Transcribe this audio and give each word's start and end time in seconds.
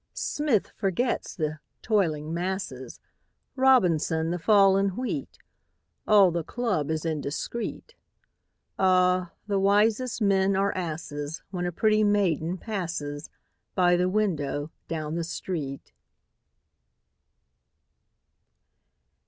Smith 0.15 0.71
forgets 0.75 1.35
the 1.35 1.59
"toiling 1.83 2.33
masses," 2.33 2.99
Robinson, 3.55 4.31
the 4.31 4.39
fall 4.39 4.75
in 4.75 4.97
wheat; 4.97 5.37
All 6.07 6.31
the 6.31 6.43
club 6.43 6.89
is 6.89 7.05
indiscret. 7.05 7.93
Ah, 8.79 9.31
the 9.45 9.59
wisest 9.59 10.19
men 10.19 10.55
are 10.55 10.75
asses 10.75 11.43
When 11.51 11.67
a 11.67 11.71
pretty 11.71 12.03
maiden 12.03 12.57
passes 12.57 13.29
By 13.75 13.95
the 13.95 14.09
window 14.09 14.71
down 14.87 15.13
the 15.13 15.23
street! 15.23 15.93